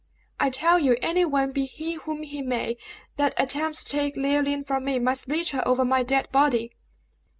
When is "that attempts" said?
3.17-3.83